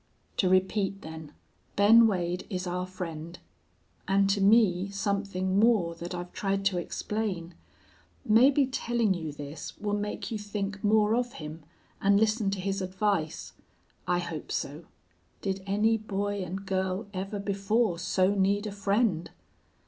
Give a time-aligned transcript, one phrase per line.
[0.37, 1.31] "To repeat, then,
[1.75, 3.37] Ben Wade is our friend,
[4.07, 7.53] and to me something more that I've tried to explain.
[8.25, 11.63] Maybe telling you this will make you think more of him
[12.01, 13.53] and listen to his advice.
[14.07, 14.85] I hope so.
[15.43, 19.29] Did any boy and girl ever before so need a friend?